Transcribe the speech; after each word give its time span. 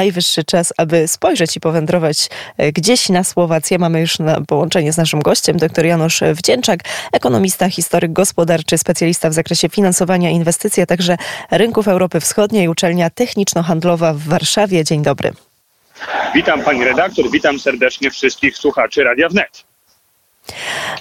najwyższy 0.00 0.44
czas, 0.44 0.72
aby 0.76 1.08
spojrzeć 1.08 1.56
i 1.56 1.60
powędrować 1.60 2.28
e, 2.56 2.72
gdzieś 2.72 3.08
na 3.08 3.24
Słowację. 3.24 3.78
Mamy 3.78 4.00
już 4.00 4.18
połączenie 4.48 4.92
z 4.92 4.96
naszym 4.96 5.20
gościem, 5.20 5.56
dr 5.56 5.86
Janusz 5.86 6.20
Wdzięczak, 6.34 6.80
ekonomista, 7.12 7.70
historyk 7.70 8.12
gospodarczy, 8.12 8.78
specjalista 8.78 9.30
w 9.30 9.32
zakresie 9.32 9.68
finansowania 9.68 10.30
inwestycji, 10.30 10.82
a 10.82 10.86
także 10.86 11.16
rynków 11.50 11.88
Europy 11.88 12.20
Wschodniej, 12.20 12.68
uczelnia 12.68 13.10
techniczno-handlowa 13.10 14.12
w 14.14 14.22
Warszawie. 14.22 14.84
Dzień 14.84 15.02
dobry. 15.02 15.32
Witam 16.34 16.62
pani 16.62 16.84
redaktor, 16.84 17.30
witam 17.30 17.58
serdecznie 17.58 18.10
wszystkich 18.10 18.56
słuchaczy 18.56 19.04
Radia 19.04 19.28
Wnet. 19.28 19.64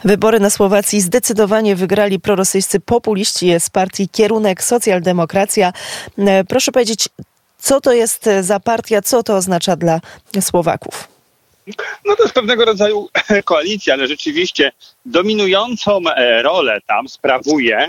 Wybory 0.03 0.39
na 0.39 0.49
Słowacji 0.49 1.01
zdecydowanie 1.01 1.75
wygrali 1.75 2.19
prorosyjscy 2.19 2.79
populiści 2.79 3.59
z 3.59 3.69
partii 3.69 4.09
Kierunek 4.09 4.63
Socjaldemokracja. 4.63 5.73
E, 6.17 6.43
proszę 6.43 6.71
powiedzieć, 6.71 7.09
co 7.59 7.81
to 7.81 7.93
jest 7.93 8.29
za 8.41 8.59
partia, 8.59 9.01
co 9.01 9.23
to 9.23 9.35
oznacza 9.35 9.75
dla 9.75 9.99
Słowaków? 10.41 11.07
No 12.05 12.15
to 12.15 12.23
jest 12.23 12.35
pewnego 12.35 12.65
rodzaju 12.65 13.09
koalicja, 13.45 13.93
ale 13.93 14.07
rzeczywiście 14.07 14.71
dominującą 15.05 16.01
e, 16.15 16.41
rolę 16.41 16.79
tam 16.87 17.09
sprawuje 17.09 17.87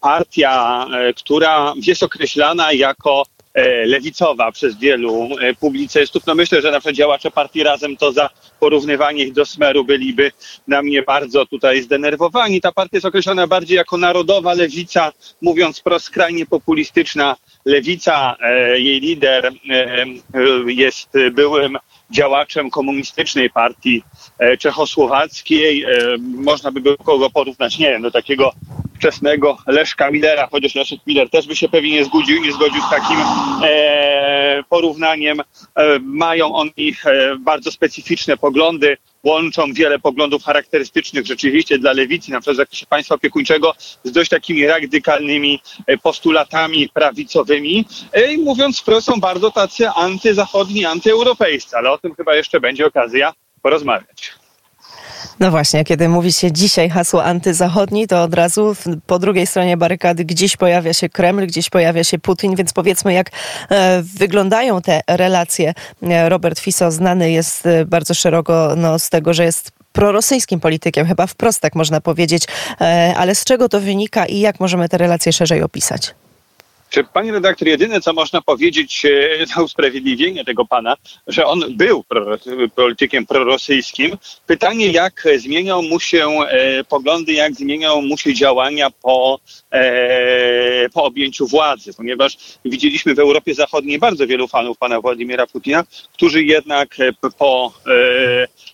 partia, 0.00 0.86
e, 0.94 1.14
która 1.14 1.74
jest 1.86 2.02
określana 2.02 2.72
jako 2.72 3.24
E, 3.37 3.37
lewicowa 3.86 4.52
przez 4.52 4.78
wielu 4.78 5.28
e, 5.40 5.54
publicystów. 5.54 6.26
No 6.26 6.34
myślę, 6.34 6.62
że 6.62 6.70
na 6.70 6.78
przykład 6.80 6.96
działacze 6.96 7.30
partii 7.30 7.62
Razem 7.62 7.96
to 7.96 8.12
za 8.12 8.30
porównywanie 8.60 9.24
ich 9.24 9.32
do 9.32 9.46
Smeru 9.46 9.84
byliby 9.84 10.32
na 10.66 10.82
mnie 10.82 11.02
bardzo 11.02 11.46
tutaj 11.46 11.82
zdenerwowani. 11.82 12.60
Ta 12.60 12.72
partia 12.72 12.96
jest 12.96 13.06
określona 13.06 13.46
bardziej 13.46 13.76
jako 13.76 13.96
narodowa 13.96 14.54
lewica, 14.54 15.12
mówiąc 15.42 15.80
pro 15.80 16.00
skrajnie 16.00 16.46
populistyczna 16.46 17.36
lewica. 17.64 18.36
E, 18.40 18.80
jej 18.80 19.00
lider 19.00 19.52
jest 20.66 21.08
byłym 21.32 21.78
działaczem 22.10 22.70
komunistycznej 22.70 23.50
partii 23.50 24.02
czechosłowackiej. 24.58 25.84
Można 26.20 26.72
by 26.72 26.80
było 26.80 27.18
go 27.18 27.30
porównać, 27.30 27.78
nie 27.78 27.90
wiem, 27.90 28.02
do 28.02 28.10
takiego 28.10 28.52
wczesnego 28.98 29.58
Leszka 29.66 30.10
Millera, 30.10 30.48
chociaż 30.50 30.74
Leszek 30.74 31.00
Miller 31.06 31.30
też 31.30 31.46
by 31.46 31.56
się 31.56 31.68
pewnie 31.68 31.90
nie 31.90 32.04
zgodził, 32.04 32.42
nie 32.42 32.52
zgodził 32.52 32.82
z 32.82 32.90
takim 32.90 33.16
e, 33.62 34.62
porównaniem. 34.68 35.40
E, 35.40 35.44
mają 36.02 36.54
oni 36.54 36.94
e, 37.04 37.36
bardzo 37.36 37.70
specyficzne 37.70 38.36
poglądy, 38.36 38.96
łączą 39.24 39.72
wiele 39.72 39.98
poglądów 39.98 40.44
charakterystycznych 40.44 41.26
rzeczywiście 41.26 41.78
dla 41.78 41.92
lewicy, 41.92 42.30
na 42.30 42.40
przykład 42.40 42.56
w 42.56 42.56
zakresie 42.56 42.86
państwa 42.86 43.14
opiekuńczego, 43.14 43.74
z 44.04 44.12
dość 44.12 44.30
takimi 44.30 44.66
radykalnymi 44.66 45.60
e, 45.86 45.98
postulatami 45.98 46.88
prawicowymi. 46.88 47.84
E, 48.12 48.32
I 48.32 48.38
mówiąc 48.38 48.80
wprost, 48.80 49.06
są 49.06 49.20
bardzo 49.20 49.50
tacy 49.50 49.90
antyzachodni, 49.90 50.84
antyeuropejscy, 50.84 51.76
ale 51.76 51.90
o 51.90 51.98
tym 51.98 52.14
chyba 52.14 52.34
jeszcze 52.34 52.60
będzie 52.60 52.86
okazja 52.86 53.32
porozmawiać. 53.62 54.32
No 55.40 55.50
właśnie, 55.50 55.84
kiedy 55.84 56.08
mówi 56.08 56.32
się 56.32 56.52
dzisiaj 56.52 56.90
hasło 56.90 57.24
antyzachodni, 57.24 58.06
to 58.06 58.22
od 58.22 58.34
razu 58.34 58.76
po 59.06 59.18
drugiej 59.18 59.46
stronie 59.46 59.76
barykady 59.76 60.24
gdzieś 60.24 60.56
pojawia 60.56 60.92
się 60.92 61.08
Kreml, 61.08 61.46
gdzieś 61.46 61.70
pojawia 61.70 62.04
się 62.04 62.18
Putin, 62.18 62.56
więc 62.56 62.72
powiedzmy, 62.72 63.12
jak 63.12 63.30
e, 63.70 64.02
wyglądają 64.02 64.82
te 64.82 65.00
relacje. 65.06 65.74
E, 66.02 66.28
Robert 66.28 66.58
Fiso 66.58 66.90
znany 66.90 67.30
jest 67.30 67.66
e, 67.66 67.84
bardzo 67.84 68.14
szeroko 68.14 68.74
no, 68.76 68.98
z 68.98 69.10
tego, 69.10 69.34
że 69.34 69.44
jest 69.44 69.72
prorosyjskim 69.92 70.60
politykiem, 70.60 71.06
chyba 71.06 71.26
wprost 71.26 71.60
tak 71.60 71.74
można 71.74 72.00
powiedzieć, 72.00 72.44
ale 73.16 73.34
z 73.34 73.44
czego 73.44 73.68
to 73.68 73.80
wynika 73.80 74.26
i 74.26 74.40
jak 74.40 74.60
możemy 74.60 74.88
te 74.88 74.98
relacje 74.98 75.32
szerzej 75.32 75.62
opisać? 75.62 76.14
Czy 76.90 77.04
pani 77.04 77.30
redaktor, 77.30 77.68
jedyne 77.68 78.00
co 78.00 78.12
można 78.12 78.42
powiedzieć 78.42 79.04
e, 79.04 79.10
na 79.56 79.62
usprawiedliwienie 79.62 80.44
tego 80.44 80.64
pana, 80.64 80.96
że 81.26 81.46
on 81.46 81.64
był 81.76 82.04
politykiem 82.74 83.26
prorosyjskim. 83.26 84.18
Pytanie, 84.46 84.86
jak 84.86 85.24
zmienią 85.36 85.82
mu 85.82 86.00
się 86.00 86.28
e, 86.28 86.84
poglądy, 86.84 87.32
jak 87.32 87.54
zmienią 87.54 88.02
mu 88.02 88.18
się 88.18 88.34
działania 88.34 88.90
po, 88.90 89.40
e, 89.72 90.88
po 90.88 91.04
objęciu 91.04 91.46
władzy, 91.46 91.94
ponieważ 91.94 92.36
widzieliśmy 92.64 93.14
w 93.14 93.18
Europie 93.18 93.54
Zachodniej 93.54 93.98
bardzo 93.98 94.26
wielu 94.26 94.48
fanów 94.48 94.78
pana 94.78 95.00
Władimira 95.00 95.46
Putina, 95.46 95.84
którzy 96.12 96.44
jednak 96.44 96.96
po, 97.38 97.72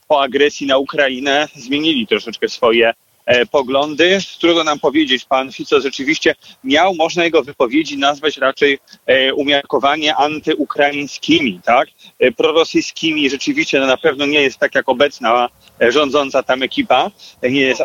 po 0.08 0.22
agresji 0.22 0.66
na 0.66 0.78
Ukrainę 0.78 1.48
zmienili 1.56 2.06
troszeczkę 2.06 2.48
swoje 2.48 2.94
poglądy. 3.50 4.18
Trudno 4.40 4.64
nam 4.64 4.78
powiedzieć, 4.78 5.24
pan 5.24 5.52
Fico 5.52 5.80
rzeczywiście 5.80 6.34
miał, 6.64 6.94
można 6.94 7.24
jego 7.24 7.42
wypowiedzi 7.42 7.98
nazwać 7.98 8.36
raczej 8.36 8.78
e, 9.06 9.34
umiarkowanie 9.34 10.16
antyukraińskimi, 10.16 11.60
tak? 11.64 11.88
E, 12.18 12.32
prorosyjskimi. 12.32 13.30
Rzeczywiście 13.30 13.80
no 13.80 13.86
na 13.86 13.96
pewno 13.96 14.26
nie 14.26 14.42
jest 14.42 14.58
tak 14.58 14.74
jak 14.74 14.88
obecna 14.88 15.48
rządząca 15.80 16.42
tam 16.42 16.62
ekipa. 16.62 17.10
Nie 17.42 17.60
jest, 17.60 17.82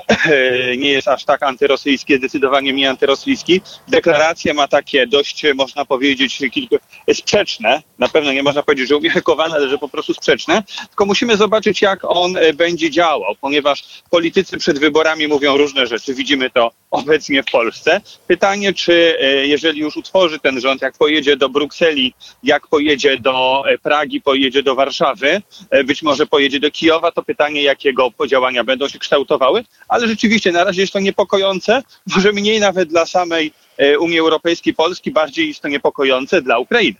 nie 0.77 0.91
jest 0.91 1.07
aż 1.07 1.25
tak 1.25 1.43
antyrosyjski, 1.43 2.17
zdecydowanie 2.17 2.73
mniej 2.73 2.87
antyrosyjski. 2.87 3.61
Deklaracje 3.87 4.53
ma 4.53 4.67
takie 4.67 5.07
dość, 5.07 5.45
można 5.55 5.85
powiedzieć, 5.85 6.39
kilku, 6.51 6.75
sprzeczne. 7.13 7.81
Na 7.99 8.09
pewno 8.09 8.33
nie 8.33 8.43
można 8.43 8.63
powiedzieć, 8.63 8.89
że 8.89 8.97
umiarkowane, 8.97 9.55
ale 9.55 9.69
że 9.69 9.77
po 9.77 9.89
prostu 9.89 10.13
sprzeczne. 10.13 10.63
Tylko 10.87 11.05
musimy 11.05 11.37
zobaczyć, 11.37 11.81
jak 11.81 11.99
on 12.03 12.35
będzie 12.53 12.91
działał, 12.91 13.35
ponieważ 13.41 13.83
politycy 14.09 14.57
przed 14.57 14.79
wyborami 14.79 15.27
mówią 15.29 15.57
różne 15.57 15.87
rzeczy. 15.87 16.13
Widzimy 16.13 16.49
to 16.49 16.71
obecnie 16.91 17.43
w 17.43 17.51
Polsce. 17.51 18.01
Pytanie, 18.27 18.73
czy 18.73 19.17
e, 19.19 19.47
jeżeli 19.47 19.81
już 19.81 19.97
utworzy 19.97 20.39
ten 20.39 20.61
rząd, 20.61 20.81
jak 20.81 20.97
pojedzie 20.97 21.37
do 21.37 21.49
Brukseli, 21.49 22.13
jak 22.43 22.67
pojedzie 22.67 23.17
do 23.17 23.63
e, 23.67 23.77
Pragi, 23.77 24.21
pojedzie 24.21 24.63
do 24.63 24.75
Warszawy, 24.75 25.41
e, 25.69 25.83
być 25.83 26.03
może 26.03 26.25
pojedzie 26.25 26.59
do 26.59 26.71
Kijowa, 26.71 27.11
to 27.11 27.23
pytanie, 27.23 27.63
jakiego 27.63 28.11
podziałania 28.11 28.63
będą 28.63 28.87
się 28.87 28.99
kształtowały. 28.99 29.63
Ale 29.87 30.07
rzeczywiście 30.07 30.51
na 30.51 30.63
razie 30.63 30.81
jest 30.81 30.93
to 30.93 30.99
niepokojące, 30.99 31.83
może 32.15 32.31
mniej 32.31 32.59
nawet 32.59 32.89
dla 32.89 33.05
samej 33.05 33.51
Unii 33.99 34.19
Europejskiej, 34.19 34.73
Polski, 34.73 35.11
bardziej 35.11 35.47
jest 35.47 35.61
to 35.61 35.67
niepokojące 35.67 36.41
dla 36.41 36.59
Ukrainy. 36.59 36.97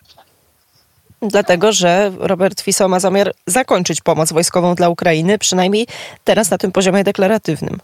Dlatego, 1.22 1.72
że 1.72 2.12
Robert 2.18 2.62
Fico 2.62 2.88
ma 2.88 3.00
zamiar 3.00 3.34
zakończyć 3.46 4.02
pomoc 4.02 4.34
wojskową 4.34 4.76
dla 4.76 4.90
Ukrainy, 4.90 5.38
przynajmniej 5.38 5.88
teraz 6.24 6.52
na 6.52 6.58
tym 6.58 6.72
poziomie 6.72 7.04
deklaratywnym. 7.04 7.80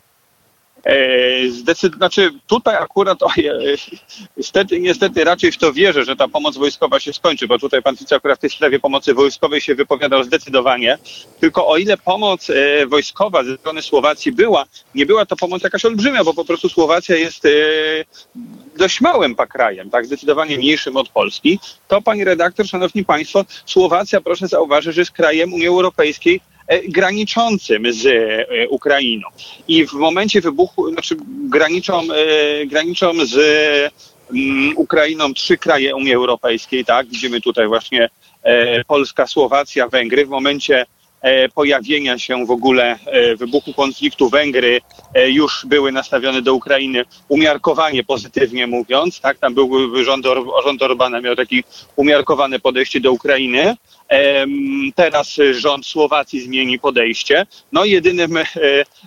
E, 0.85 1.50
Zdecydowanie, 1.50 1.97
znaczy 1.97 2.31
tutaj 2.47 2.75
akurat 2.75 3.19
niestety, 4.38 4.79
niestety 4.79 5.23
raczej 5.23 5.51
w 5.51 5.57
to 5.57 5.73
wierzę, 5.73 6.03
że 6.03 6.16
ta 6.16 6.28
pomoc 6.28 6.57
wojskowa 6.57 7.00
się 7.00 7.13
skończy, 7.13 7.47
bo 7.47 7.59
tutaj 7.59 7.81
pan 7.81 7.97
Fico 7.97 8.16
akurat 8.16 8.38
w 8.38 8.41
tej 8.41 8.50
sprawie 8.50 8.79
pomocy 8.79 9.13
wojskowej 9.13 9.62
się 9.62 9.75
wypowiadał 9.75 10.23
zdecydowanie. 10.23 10.97
Tylko 11.40 11.68
o 11.68 11.78
ile 11.78 11.97
pomoc 11.97 12.50
e, 12.50 12.85
wojskowa 12.88 13.44
ze 13.44 13.57
strony 13.57 13.81
Słowacji 13.81 14.31
była, 14.31 14.66
nie 14.96 15.06
była 15.06 15.25
to 15.25 15.35
pomoc 15.35 15.63
jakaś 15.63 15.85
olbrzymia, 15.85 16.23
bo 16.23 16.34
po 16.34 16.46
prostu 16.46 16.69
Słowacja 16.69 17.16
jest 17.16 17.46
e, 17.46 17.50
dość 18.78 19.02
małym 19.02 19.35
krajem, 19.35 19.90
tak, 19.90 20.06
zdecydowanie 20.06 20.57
mniejszym 20.57 20.97
od 20.97 21.09
Polski, 21.09 21.59
to 21.88 22.02
pani 22.02 22.23
redaktor, 22.23 22.67
szanowni 22.67 23.06
państwo, 23.06 23.46
Słowacja, 23.66 24.22
proszę 24.22 24.47
zauważyć, 24.47 24.96
że 24.96 25.02
jest 25.02 25.12
krajem 25.12 25.53
Unii 25.53 25.67
Europejskiej 25.67 26.41
graniczącym 26.90 27.94
z 27.94 28.06
e, 28.06 28.70
Ukrainą. 28.70 29.28
I 29.68 29.86
w 29.86 29.94
momencie 29.94 30.42
wybuchu, 30.42 30.92
znaczy 30.92 31.16
graniczą, 31.50 32.02
e, 32.02 32.66
graniczą 32.66 33.26
z 33.26 33.36
mm, 34.34 34.78
Ukrainą 34.78 35.34
trzy 35.34 35.58
kraje 35.58 35.96
Unii 35.96 36.14
Europejskiej, 36.14 36.86
tak? 36.86 37.08
Widzimy 37.08 37.42
tutaj 37.42 37.68
właśnie 37.68 38.09
Polska, 38.88 39.28
Słowacja, 39.28 39.88
Węgry. 39.88 40.26
W 40.26 40.30
momencie 40.30 40.86
pojawienia 41.53 42.20
się 42.20 42.46
w 42.46 42.52
ogóle 42.52 43.00
wybuchu 43.38 43.74
konfliktu 43.74 44.30
Węgry 44.30 44.81
już 45.28 45.66
były 45.66 45.92
nastawione 45.92 46.42
do 46.42 46.53
Ukrainy 46.53 47.06
umiarkowanie 47.28 48.03
pozytywnie 48.03 48.68
mówiąc, 48.68 49.20
tak, 49.20 49.38
tam 49.38 49.53
był 49.53 50.03
rząd, 50.03 50.26
rząd 50.64 50.81
Orbana 50.81 51.22
miał 51.22 51.36
takie 51.36 51.62
umiarkowane 51.96 52.59
podejście 52.59 53.00
do 53.00 53.12
Ukrainy, 53.12 53.76
Teraz 54.96 55.38
rząd 55.52 55.85
Słowacji 55.85 56.41
zmieni 56.41 56.79
podejście. 56.79 57.46
No 57.72 57.85
jedynym 57.85 58.38
e, 58.38 58.46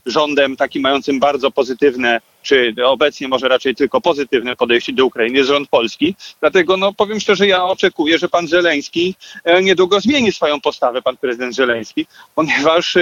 rządem 0.06 0.56
takim 0.56 0.82
mającym 0.82 1.20
bardzo 1.20 1.50
pozytywne, 1.50 2.20
czy 2.42 2.74
obecnie 2.84 3.28
może 3.28 3.48
raczej 3.48 3.74
tylko 3.74 4.00
pozytywne 4.00 4.56
podejście 4.56 4.92
do 4.92 5.06
Ukrainy 5.06 5.38
jest 5.38 5.48
rząd 5.48 5.68
polski. 5.68 6.14
Dlatego 6.40 6.76
no 6.76 6.92
powiem 6.92 7.20
szczerze, 7.20 7.46
ja 7.46 7.64
oczekuję, 7.64 8.18
że 8.18 8.28
pan 8.28 8.48
Żeleński 8.48 9.14
e, 9.44 9.62
niedługo 9.62 10.00
zmieni 10.00 10.32
swoją 10.32 10.60
postawę, 10.60 11.02
pan 11.02 11.16
prezydent 11.16 11.56
Żeleński, 11.56 12.06
ponieważ 12.34 12.96
e, 12.96 13.00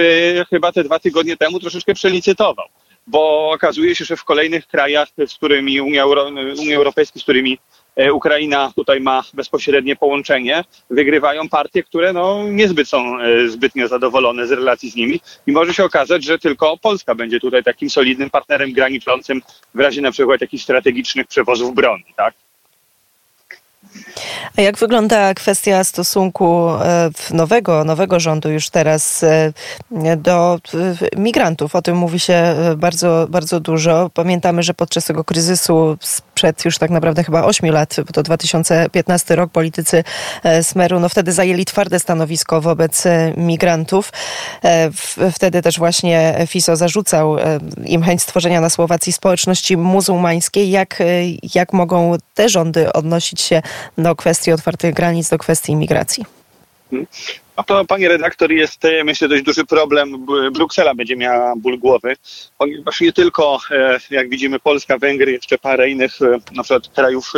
chyba 0.49 0.71
te 0.71 0.83
dwa 0.83 0.99
tygodnie 0.99 1.37
temu 1.37 1.59
troszeczkę 1.59 1.93
przelicytował 1.93 2.65
bo 3.07 3.51
okazuje 3.51 3.95
się, 3.95 4.05
że 4.05 4.17
w 4.17 4.23
kolejnych 4.23 4.67
krajach, 4.67 5.07
z 5.27 5.33
którymi 5.33 5.81
Unia, 5.81 6.05
Unia 6.59 6.75
Europejska, 6.75 7.19
z 7.19 7.23
którymi 7.23 7.59
Ukraina 8.13 8.71
tutaj 8.75 9.01
ma 9.01 9.23
bezpośrednie 9.33 9.95
połączenie, 9.95 10.63
wygrywają 10.89 11.49
partie, 11.49 11.83
które 11.83 12.13
no, 12.13 12.43
niezbyt 12.49 12.89
są 12.89 13.19
e, 13.19 13.47
zbytnio 13.47 13.87
zadowolone 13.87 14.47
z 14.47 14.51
relacji 14.51 14.89
z 14.89 14.95
nimi 14.95 15.19
i 15.47 15.51
może 15.51 15.73
się 15.73 15.83
okazać, 15.83 16.23
że 16.23 16.39
tylko 16.39 16.77
Polska 16.77 17.15
będzie 17.15 17.39
tutaj 17.39 17.63
takim 17.63 17.89
solidnym 17.89 18.29
partnerem 18.29 18.73
graniczącym 18.73 19.41
w 19.73 19.79
razie 19.79 20.01
na 20.01 20.11
przykład 20.11 20.41
jakichś 20.41 20.63
strategicznych 20.63 21.27
przewozów 21.27 21.75
broni, 21.75 22.05
tak? 22.15 22.33
A 24.57 24.61
jak 24.61 24.77
wygląda 24.77 25.33
kwestia 25.33 25.83
stosunku 25.83 26.69
e, 26.69 27.09
nowego, 27.31 27.83
nowego 27.83 28.19
rządu 28.19 28.51
już 28.51 28.69
teraz 28.69 29.23
e, 29.23 29.53
do 30.17 30.59
migrantów? 31.17 31.75
O 31.75 31.81
tym 31.81 31.97
mówi 31.97 32.19
się 32.19 32.33
e, 32.33 32.75
bardzo, 32.75 33.27
bardzo 33.29 33.59
dużo. 33.59 34.09
Pamiętamy, 34.13 34.63
że 34.63 34.73
podczas 34.73 35.05
tego 35.05 35.23
kryzysu 35.23 35.97
sprzed 36.01 36.65
już 36.65 36.77
tak 36.77 36.91
naprawdę 36.91 37.23
chyba 37.23 37.43
8 37.43 37.71
lat, 37.71 37.95
bo 37.97 38.13
to 38.13 38.23
2015 38.23 39.35
rok, 39.35 39.51
politycy 39.51 40.03
Smeru 40.61 40.99
no 40.99 41.09
wtedy 41.09 41.31
zajęli 41.31 41.65
twarde 41.65 41.99
stanowisko 41.99 42.61
wobec 42.61 43.03
migrantów. 43.37 44.11
Wtedy 45.33 45.61
też 45.61 45.77
właśnie 45.79 46.45
FISO 46.47 46.75
zarzucał 46.75 47.37
im 47.85 48.03
chęć 48.03 48.21
stworzenia 48.21 48.61
na 48.61 48.69
Słowacji 48.69 49.13
społeczności 49.13 49.77
muzułmańskiej. 49.77 50.71
Jak, 50.71 51.03
jak 51.55 51.73
mogą 51.73 52.15
te 52.33 52.49
rządy 52.49 52.93
odnosić 52.93 53.41
się 53.41 53.61
do 53.97 54.15
kwestii 54.15 54.51
otwartych 54.51 54.93
granic, 54.93 55.29
do 55.29 55.37
kwestii 55.37 55.71
imigracji? 55.71 56.25
No 57.57 57.63
to, 57.63 57.85
panie 57.85 58.07
redaktor, 58.07 58.51
jest 58.51 58.85
e, 58.85 59.03
myślę 59.03 59.27
dość 59.27 59.43
duży 59.43 59.65
problem. 59.65 60.25
Bruksela 60.53 60.95
będzie 60.95 61.15
miała 61.15 61.55
ból 61.55 61.79
głowy, 61.79 62.15
ponieważ 62.57 63.01
nie 63.01 63.13
tylko, 63.13 63.59
e, 63.71 63.99
jak 64.09 64.29
widzimy, 64.29 64.59
Polska, 64.59 64.97
Węgry, 64.97 65.31
jeszcze 65.31 65.57
parę 65.57 65.89
innych 65.89 66.21
e, 66.21 66.39
na 66.55 66.63
przykład 66.63 66.87
krajów 66.87 67.33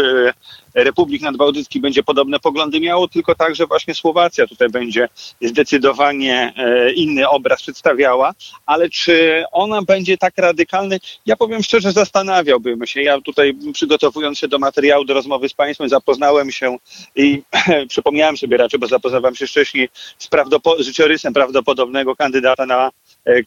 Republik 0.73 1.21
Nadbałtyckich 1.21 1.81
będzie 1.81 2.03
podobne 2.03 2.39
poglądy 2.39 2.79
miało, 2.79 3.07
tylko 3.07 3.35
także 3.35 3.67
właśnie 3.67 3.95
Słowacja 3.95 4.47
tutaj 4.47 4.69
będzie 4.69 5.09
zdecydowanie 5.41 6.53
inny 6.95 7.29
obraz 7.29 7.61
przedstawiała, 7.61 8.33
ale 8.65 8.89
czy 8.89 9.43
ona 9.51 9.81
będzie 9.81 10.17
tak 10.17 10.37
radykalny? 10.37 10.99
Ja 11.25 11.35
powiem 11.35 11.63
szczerze, 11.63 11.91
zastanawiałbym 11.91 12.87
się. 12.87 13.01
Ja 13.01 13.21
tutaj 13.21 13.55
przygotowując 13.73 14.37
się 14.37 14.47
do 14.47 14.59
materiału, 14.59 15.05
do 15.05 15.13
rozmowy 15.13 15.49
z 15.49 15.53
Państwem, 15.53 15.89
zapoznałem 15.89 16.51
się 16.51 16.77
i 17.15 17.41
przypomniałem 17.89 18.37
sobie 18.37 18.57
raczej, 18.57 18.79
bo 18.79 18.87
zapoznawałem 18.87 19.35
się 19.35 19.47
wcześniej 19.47 19.89
z 20.17 20.27
prawdopo- 20.27 20.83
życiorysem 20.83 21.33
prawdopodobnego 21.33 22.15
kandydata 22.15 22.65
na 22.65 22.91
e, 23.27 23.31
e, 23.31 23.43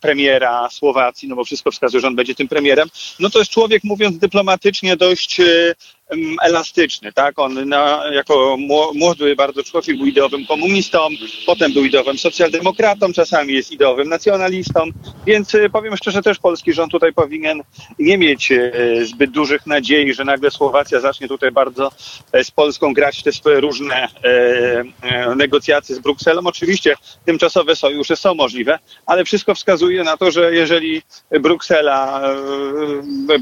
premiera 0.00 0.68
Słowacji, 0.70 1.28
no 1.28 1.36
bo 1.36 1.44
wszystko 1.44 1.70
wskazuje, 1.70 2.00
że 2.00 2.06
on 2.06 2.16
będzie 2.16 2.34
tym 2.34 2.48
premierem, 2.48 2.88
no 3.20 3.30
to 3.30 3.38
jest 3.38 3.50
człowiek, 3.50 3.84
mówiąc 3.84 4.18
dyplomatycznie, 4.18 4.96
dość 4.96 5.40
e, 5.40 5.74
elastyczny, 6.42 7.12
tak? 7.12 7.38
On 7.38 7.68
na, 7.68 8.02
jako 8.12 8.56
młody 8.94 9.36
bardzo 9.36 9.62
człowiek 9.62 9.96
był 9.96 10.06
ideowym 10.06 10.46
komunistą, 10.46 11.08
potem 11.46 11.72
był 11.72 11.84
ideowym 11.84 12.18
socjaldemokratą, 12.18 13.12
czasami 13.12 13.54
jest 13.54 13.72
ideowym 13.72 14.08
nacjonalistą, 14.08 14.80
więc 15.26 15.54
e, 15.54 15.70
powiem 15.70 15.96
szczerze, 15.96 16.22
też 16.22 16.38
polski 16.38 16.72
rząd 16.72 16.92
tutaj 16.92 17.12
powinien 17.12 17.62
nie 17.98 18.18
mieć 18.18 18.52
e, 18.52 18.72
zbyt 19.04 19.30
dużych 19.30 19.66
nadziei, 19.66 20.14
że 20.14 20.24
nagle 20.24 20.50
Słowacja 20.50 21.00
zacznie 21.00 21.28
tutaj 21.28 21.52
bardzo 21.52 21.90
e, 22.32 22.44
z 22.44 22.50
Polską 22.50 22.94
grać 22.94 23.22
te 23.22 23.32
swoje 23.32 23.60
różne 23.60 24.08
negocjacje 25.36 25.96
z 25.96 25.98
Brukselą. 25.98 26.40
Oczywiście 26.44 26.96
tymczasowe 27.24 27.76
sojusze 27.76 28.16
są 28.16 28.34
możliwe, 28.34 28.78
ale 29.06 29.24
wszystko 29.24 29.54
wskazuje 29.54 30.04
na 30.04 30.16
to, 30.16 30.30
że 30.30 30.54
jeżeli 30.54 31.02
Bruksela, 31.40 32.22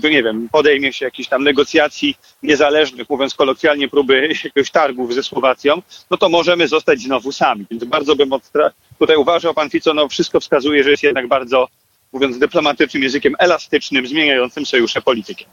nie 0.02 0.22
wiem, 0.22 0.48
podejmie 0.52 0.92
się 0.92 1.04
jakichś 1.04 1.28
tam 1.28 1.44
negocjacji 1.44 2.16
niezależnych, 2.62 3.10
mówiąc 3.10 3.34
kolokwialnie, 3.34 3.88
próby 3.88 4.28
jakiegoś 4.44 4.70
targów 4.70 5.14
ze 5.14 5.22
Słowacją, 5.22 5.82
no 6.10 6.16
to 6.16 6.28
możemy 6.28 6.68
zostać 6.68 7.00
znowu 7.00 7.32
sami. 7.32 7.66
Więc 7.70 7.84
bardzo 7.84 8.16
bym 8.16 8.30
tutaj 8.98 9.16
uważał, 9.16 9.54
pan 9.54 9.70
Fico, 9.70 9.94
no 9.94 10.08
wszystko 10.08 10.40
wskazuje, 10.40 10.84
że 10.84 10.90
jest 10.90 11.02
jednak 11.02 11.28
bardzo, 11.28 11.68
mówiąc 12.12 12.38
dyplomatycznym 12.38 13.02
językiem, 13.02 13.34
elastycznym, 13.38 14.06
zmieniającym 14.06 14.66
sojusze 14.66 15.02
politykiem. 15.02 15.48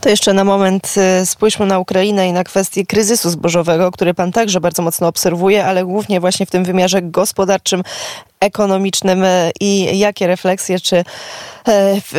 To 0.00 0.08
jeszcze 0.08 0.32
na 0.32 0.44
moment 0.44 0.94
y, 1.22 1.26
spójrzmy 1.26 1.66
na 1.66 1.78
Ukrainę 1.78 2.28
i 2.28 2.32
na 2.32 2.44
kwestię 2.44 2.86
kryzysu 2.86 3.30
zbożowego, 3.30 3.90
który 3.90 4.14
pan 4.14 4.32
także 4.32 4.60
bardzo 4.60 4.82
mocno 4.82 5.08
obserwuje, 5.08 5.66
ale 5.66 5.84
głównie 5.84 6.20
właśnie 6.20 6.46
w 6.46 6.50
tym 6.50 6.64
wymiarze 6.64 7.02
gospodarczym, 7.02 7.82
ekonomicznym 8.40 9.24
y, 9.24 9.52
i 9.60 9.98
jakie 9.98 10.26
refleksje, 10.26 10.80
czy 10.80 10.96
y, 10.96 11.04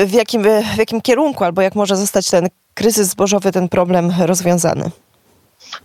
w 0.07 0.13
jakim, 0.13 0.44
w 0.75 0.77
jakim 0.77 1.01
kierunku, 1.01 1.44
albo 1.44 1.62
jak 1.62 1.75
może 1.75 1.95
zostać 1.95 2.30
ten 2.30 2.50
kryzys 2.80 3.10
zbożowy, 3.10 3.52
ten 3.52 3.70
problem 3.70 4.12
rozwiązany? 4.20 4.92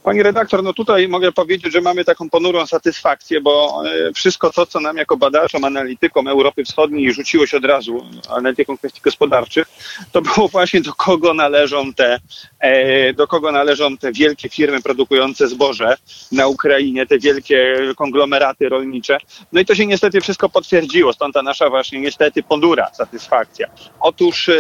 Pani 0.03 0.23
redaktor, 0.23 0.63
no 0.63 0.73
tutaj 0.73 1.09
mogę 1.09 1.33
powiedzieć, 1.33 1.73
że 1.73 1.81
mamy 1.81 2.05
taką 2.05 2.31
ponurą 2.31 2.67
satysfakcję, 2.67 3.41
bo 3.41 3.83
e, 3.87 4.13
wszystko 4.13 4.51
to, 4.51 4.67
co 4.67 4.81
nam 4.81 4.97
jako 4.97 5.17
badaczom, 5.17 5.65
analitykom 5.65 6.29
Europy 6.29 6.65
Wschodniej 6.65 7.13
rzuciło 7.13 7.47
się 7.47 7.57
od 7.57 7.65
razu, 7.65 8.07
analitykom 8.29 8.79
kwestii 8.79 9.01
gospodarczych, 9.01 9.67
to 10.13 10.23
było 10.23 10.49
właśnie 10.55 10.81
do 10.81 10.93
kogo 10.93 11.35
należą 11.35 11.93
te, 11.93 12.21
e, 12.61 13.13
do 13.13 13.27
kogo 13.27 13.53
należą 13.53 13.97
te 13.97 14.13
wielkie 14.13 14.49
firmy 14.49 14.83
produkujące 14.83 15.49
zboże 15.49 15.97
na 16.33 16.47
Ukrainie, 16.47 17.07
te 17.07 17.19
wielkie 17.19 17.79
konglomeraty 17.97 18.69
rolnicze. 18.69 19.19
No 19.53 19.61
i 19.61 19.65
to 19.65 19.75
się 19.75 19.87
niestety 19.87 20.21
wszystko 20.21 20.49
potwierdziło, 20.49 21.13
stąd 21.13 21.35
ta 21.35 21.43
nasza 21.43 21.71
właśnie 21.71 22.01
niestety 22.01 22.43
ponura 22.43 22.91
satysfakcja. 22.95 23.69
Otóż 24.01 24.49
e, 24.49 24.55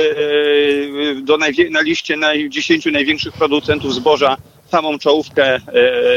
do 1.22 1.38
na 1.70 1.80
liście 1.80 2.16
naj, 2.16 2.50
10 2.50 2.86
największych 2.86 3.32
producentów 3.32 3.94
zboża 3.94 4.36
samą 4.74 4.98
czołówkę 4.98 5.54
e, 5.54 5.60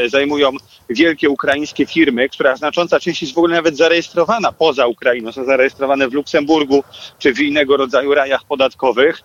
zajmują 0.08 0.50
wielkie 0.90 1.30
ukraińskie 1.30 1.86
firmy, 1.86 2.28
która 2.28 2.56
znacząca 2.56 3.00
część 3.00 3.22
jest 3.22 3.34
w 3.34 3.38
ogóle 3.38 3.56
nawet 3.56 3.76
zarejestrowana 3.76 4.52
poza 4.52 4.86
Ukrainą, 4.86 5.32
są 5.32 5.44
zarejestrowane 5.44 6.08
w 6.08 6.12
Luksemburgu 6.12 6.84
czy 7.18 7.34
w 7.34 7.40
innego 7.40 7.76
rodzaju 7.76 8.14
rajach 8.14 8.44
podatkowych. 8.44 9.22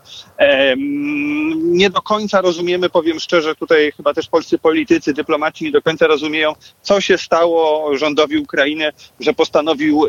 Nie 1.73 1.89
do 1.89 2.01
końca 2.01 2.41
rozumiemy, 2.41 2.89
powiem 2.89 3.19
szczerze, 3.19 3.55
tutaj 3.55 3.91
chyba 3.97 4.13
też 4.13 4.27
polscy 4.27 4.57
politycy, 4.57 5.13
dyplomaci 5.13 5.65
nie 5.65 5.71
do 5.71 5.81
końca 5.81 6.07
rozumieją, 6.07 6.53
co 6.81 7.01
się 7.01 7.17
stało 7.17 7.97
rządowi 7.97 8.37
Ukrainy, 8.37 8.91
że 9.19 9.33
postanowił 9.33 10.05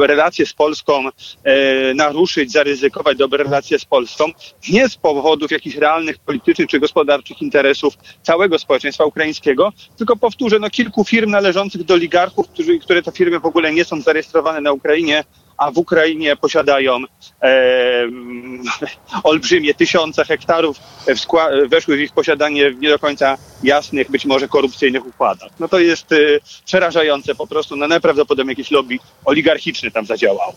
relacje 0.00 0.46
z 0.46 0.52
Polską 0.52 1.08
e, 1.44 1.94
naruszyć, 1.94 2.52
zaryzykować 2.52 3.18
dobre 3.18 3.44
relacje 3.44 3.78
z 3.78 3.84
Polską, 3.84 4.24
nie 4.68 4.88
z 4.88 4.96
powodów 4.96 5.50
jakichś 5.50 5.76
realnych 5.76 6.18
politycznych 6.18 6.68
czy 6.68 6.80
gospodarczych 6.80 7.42
interesów 7.42 7.94
całego 8.22 8.58
społeczeństwa 8.58 9.04
ukraińskiego, 9.04 9.72
tylko 9.96 10.16
powtórzę, 10.16 10.58
no 10.58 10.70
kilku 10.70 11.04
firm 11.04 11.30
należących 11.30 11.84
do 11.84 11.94
oligarchów, 11.94 12.48
którzy, 12.48 12.78
które 12.78 13.02
to 13.02 13.10
firmy 13.10 13.40
w 13.40 13.46
ogóle 13.46 13.72
nie 13.72 13.84
są 13.84 14.00
zarejestrowane 14.00 14.60
na 14.60 14.72
Ukrainie, 14.72 15.24
a 15.56 15.70
w 15.70 15.78
Ukrainie 15.78 16.36
posiadają 16.36 16.98
e, 17.42 18.08
olbrzymie 19.22 19.74
tysiące 19.74 20.24
hektarów, 20.24 20.76
w 21.06 21.68
weszły 21.68 21.96
w 21.96 22.00
ich 22.00 22.12
posiadanie 22.12 22.70
w 22.70 22.80
nie 22.80 22.88
do 22.88 22.98
końca 22.98 23.38
jasnych, 23.62 24.10
być 24.10 24.24
może 24.24 24.48
korupcyjnych 24.48 25.06
układach. 25.06 25.50
No 25.60 25.68
to 25.68 25.78
jest 25.78 26.12
e, 26.12 26.16
przerażające 26.64 27.34
po 27.34 27.46
prostu, 27.46 27.76
no 27.76 27.88
najprawdopodobniej 27.88 28.52
jakiś 28.52 28.70
lobby 28.70 28.98
oligarchiczny 29.24 29.90
tam 29.90 30.06
zadziałał. 30.06 30.52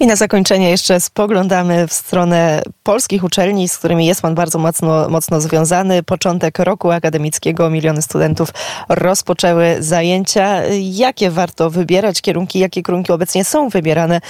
I 0.00 0.06
na 0.06 0.16
zakończenie 0.16 0.70
jeszcze 0.70 1.00
spoglądamy 1.00 1.88
w 1.88 1.92
stronę 1.92 2.62
polskich 2.82 3.24
uczelni, 3.24 3.68
z 3.68 3.78
którymi 3.78 4.06
jest 4.06 4.22
Pan 4.22 4.34
bardzo 4.34 4.58
mocno, 4.58 5.08
mocno 5.08 5.40
związany. 5.40 6.02
Początek 6.02 6.58
roku 6.58 6.90
akademickiego, 6.90 7.70
miliony 7.70 8.02
studentów 8.02 8.48
rozpoczęły 8.88 9.76
zajęcia. 9.80 10.62
Jakie 10.80 11.30
warto 11.30 11.70
wybierać 11.70 12.22
kierunki, 12.22 12.58
jakie 12.58 12.82
kierunki 12.82 13.12
obecnie 13.12 13.44
są 13.44 13.68
wybierane 13.68 14.20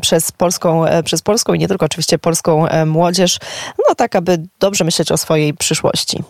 przez, 0.00 0.32
polską, 0.32 0.84
przez 1.04 1.22
polską 1.22 1.54
i 1.54 1.58
nie 1.58 1.68
tylko 1.68 1.86
oczywiście 1.86 2.18
polską 2.18 2.66
młodzież, 2.86 3.38
no 3.88 3.94
tak, 3.94 4.16
aby 4.16 4.38
dobrze 4.60 4.84
myśleć 4.84 5.12
o 5.12 5.16
swojej 5.16 5.54
przyszłości? 5.54 6.22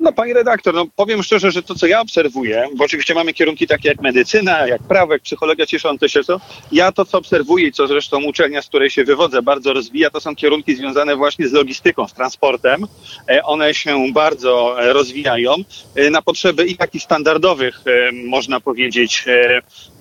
No, 0.00 0.12
pani 0.12 0.32
redaktor, 0.32 0.74
no 0.74 0.86
powiem 0.96 1.22
szczerze, 1.22 1.50
że 1.50 1.62
to, 1.62 1.74
co 1.74 1.86
ja 1.86 2.00
obserwuję, 2.00 2.68
bo 2.76 2.84
oczywiście 2.84 3.14
mamy 3.14 3.32
kierunki 3.32 3.66
takie 3.66 3.88
jak 3.88 4.00
medycyna, 4.02 4.66
jak 4.66 4.82
prawo, 4.82 5.12
jak 5.12 5.22
psychologia 5.22 5.66
cieszące 5.66 6.08
się, 6.08 6.24
to 6.24 6.40
ja 6.72 6.92
to, 6.92 7.04
co 7.04 7.18
obserwuję 7.18 7.66
i 7.66 7.72
co 7.72 7.86
zresztą 7.86 8.24
uczelnia, 8.24 8.62
z 8.62 8.66
której 8.66 8.90
się 8.90 9.04
wywodzę, 9.04 9.42
bardzo 9.42 9.72
rozwija, 9.72 10.10
to 10.10 10.20
są 10.20 10.36
kierunki 10.36 10.76
związane 10.76 11.16
właśnie 11.16 11.48
z 11.48 11.52
logistyką, 11.52 12.08
z 12.08 12.14
transportem. 12.14 12.86
E, 13.28 13.42
one 13.44 13.74
się 13.74 14.12
bardzo 14.12 14.82
e, 14.82 14.92
rozwijają 14.92 15.54
e, 15.94 16.10
na 16.10 16.22
potrzeby 16.22 16.66
i 16.66 16.76
takich 16.76 17.02
standardowych, 17.02 17.80
można 18.12 18.60
powiedzieć, 18.60 19.24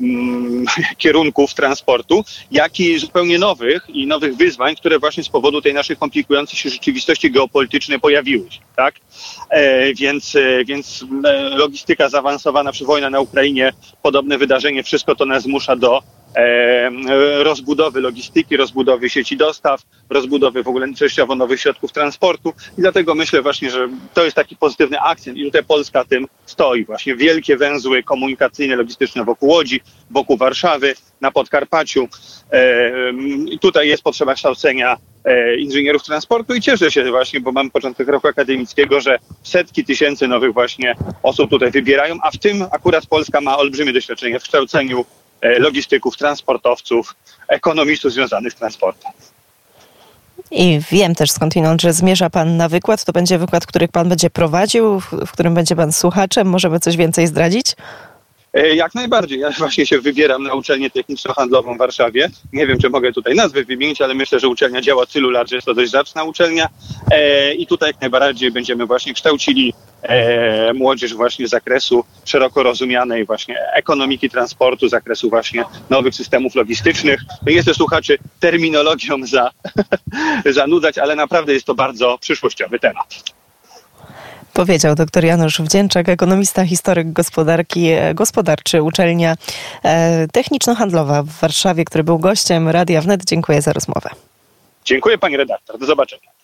mm, 0.02 0.66
kierunków 0.98 1.54
transportu, 1.54 2.24
jak 2.52 2.80
i 2.80 3.00
zupełnie 3.00 3.40
nowych 3.40 3.84
i 3.90 4.08
nowych 4.08 4.36
wyzwań, 4.36 4.76
które 4.76 5.00
właśnie 5.00 5.24
z 5.24 5.30
powodu 5.30 5.62
tej 5.62 5.74
naszej 5.74 5.98
komplikującej 5.98 6.60
się 6.60 6.70
rzeczywistości 6.70 7.32
geopolitycznej 7.32 8.00
pojawiły 8.00 8.52
się, 8.52 8.60
tak? 8.76 8.96
Więc, 9.94 10.36
e, 10.36 10.66
więc 10.66 11.06
e, 11.24 11.50
logistyka 11.50 12.10
zaawansowana 12.10 12.72
przy 12.72 12.86
wojna 12.86 13.10
na 13.10 13.20
Ukrainie, 13.20 13.74
podobne 14.02 14.38
wydarzenie, 14.38 14.84
wszystko 14.84 15.16
to 15.16 15.26
nas 15.26 15.44
zmusza 15.44 15.76
do 15.76 16.02
e, 16.36 17.44
rozbudowy 17.44 18.02
logistyki, 18.02 18.58
rozbudowy 18.58 19.10
sieci 19.10 19.38
dostaw, 19.38 19.82
rozbudowy 20.10 20.64
w 20.64 20.68
ogóle 20.68 20.94
częściowo 20.94 21.36
nowych 21.36 21.62
środków 21.62 21.92
transportu 21.92 22.54
i 22.78 22.82
dlatego 22.82 23.16
myślę 23.16 23.42
właśnie, 23.42 23.72
że 23.72 23.90
to 24.14 24.24
jest 24.24 24.36
taki 24.36 24.56
pozytywny 24.56 25.00
akcent 25.00 25.38
i 25.38 25.46
tutaj 25.46 25.64
Polska 25.64 26.06
tym 26.06 26.28
stoi. 26.46 26.86
Właśnie 26.86 27.16
wielkie 27.16 27.58
węzły 27.58 28.04
komunikacyjne, 28.04 28.76
logistyczne 28.76 29.26
wokół 29.26 29.50
Łodzi, 29.50 29.82
wokół 30.12 30.38
Warszawy, 30.38 30.94
na 31.22 31.32
Podkarpaciu. 31.32 32.08
Tutaj 33.62 33.88
jest 33.88 34.04
potrzeba 34.04 34.34
kształcenia 34.34 34.98
inżynierów 35.60 36.04
transportu 36.04 36.56
i 36.56 36.62
cieszę 36.62 36.92
się 36.92 37.12
właśnie, 37.12 37.40
bo 37.40 37.52
mam 37.52 37.72
początek 37.72 38.08
roku 38.08 38.28
akademickiego, 38.28 39.02
że 39.02 39.18
setki 39.44 39.86
tysięcy 39.86 40.28
nowych 40.28 40.54
właśnie 40.54 40.96
osób 41.24 41.50
tutaj 41.50 41.72
wybierają, 41.72 42.18
a 42.24 42.32
w 42.32 42.38
tym 42.38 42.66
akurat 42.72 43.06
Polska 43.06 43.42
ma 43.42 43.58
olbrzymie 43.58 43.94
doświadczenie 43.94 44.40
w 44.40 44.44
kształceniu 44.44 45.06
e, 45.42 45.60
logistyków, 45.60 46.18
transportowców, 46.18 47.16
ekonomistów 47.48 48.14
związanych 48.14 48.54
z 48.54 48.56
transportem. 48.56 49.12
I 50.52 50.80
wiem 50.92 51.16
też 51.16 51.32
skądinąd, 51.32 51.82
że 51.82 51.94
zmierza 51.94 52.30
Pan 52.30 52.58
na 52.58 52.70
wykład. 52.70 53.06
To 53.06 53.12
będzie 53.12 53.38
wykład, 53.38 53.66
który 53.66 53.88
Pan 53.88 54.10
będzie 54.10 54.30
prowadził, 54.30 55.00
w 55.00 55.32
którym 55.32 55.54
będzie 55.54 55.76
Pan 55.76 55.92
słuchaczem. 55.92 56.48
Możemy 56.48 56.80
coś 56.80 56.98
więcej 56.98 57.28
zdradzić? 57.28 57.76
E, 58.54 58.76
jak 58.76 58.96
najbardziej. 58.96 59.40
Ja 59.40 59.52
właśnie 59.52 59.86
się 59.86 60.02
wybieram 60.02 60.44
na 60.44 60.54
uczelnię 60.54 60.90
techniczno-handlową 60.90 61.76
w 61.76 61.78
Warszawie. 61.78 62.30
Nie 62.54 62.68
wiem, 62.68 62.80
czy 62.80 62.90
mogę 62.90 63.14
tutaj 63.14 63.36
nazwy 63.36 63.66
wymienić, 63.66 64.02
ale 64.02 64.14
myślę, 64.14 64.40
że 64.40 64.48
uczelnia 64.48 64.82
działa 64.82 65.04
od 65.04 65.12
tylu 65.12 65.30
lat, 65.30 65.50
że 65.50 65.56
jest 65.56 65.66
to 65.66 65.74
dość 65.74 65.92
zacna 65.92 66.24
uczelnia. 66.24 66.68
E, 67.12 67.54
I 67.54 67.68
tutaj 67.68 67.90
jak 67.90 68.02
najbardziej 68.02 68.52
będziemy 68.52 68.86
właśnie 68.86 69.14
kształcili 69.14 69.74
e, 70.02 70.74
młodzież 70.74 71.14
właśnie 71.14 71.48
z 71.48 71.50
zakresu 71.50 72.04
szeroko 72.26 72.64
rozumianej 72.64 73.26
właśnie 73.26 73.56
ekonomiki 73.74 74.30
transportu, 74.30 74.88
zakresu 74.88 75.30
właśnie 75.30 75.66
nowych 75.90 76.16
systemów 76.16 76.56
logistycznych. 76.56 77.22
Nie 77.48 77.62
chcę 77.62 77.74
słuchaczy 77.74 78.18
terminologią 78.40 79.16
za, 79.24 79.52
zanudzać, 80.60 80.98
ale 80.98 81.16
naprawdę 81.16 81.54
jest 81.54 81.66
to 81.66 81.76
bardzo 81.76 82.18
przyszłościowy 82.18 82.80
temat. 82.80 83.39
Powiedział 84.60 84.96
dr 84.96 85.24
Janusz 85.24 85.62
Wdzięczak, 85.62 86.10
ekonomista, 86.10 86.66
historyk 86.66 87.14
gospodarki, 87.14 87.88
e, 87.88 88.14
gospodarczy, 88.14 88.82
uczelnia 88.82 89.36
e, 89.84 90.28
techniczno-handlowa 90.28 91.24
w 91.24 91.30
Warszawie, 91.30 91.86
który 91.86 92.04
był 92.04 92.20
gościem 92.20 92.70
Radia 92.70 93.02
Wnet. 93.02 93.26
Dziękuję 93.26 93.62
za 93.62 93.74
rozmowę. 93.74 94.10
Dziękuję 94.86 95.18
pani 95.18 95.38
redaktor. 95.38 95.80
Do 95.80 95.86
zobaczenia. 95.86 96.39